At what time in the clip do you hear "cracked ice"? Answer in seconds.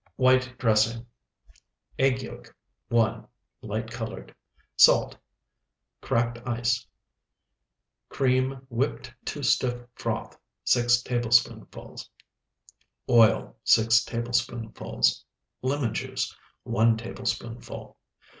6.01-6.87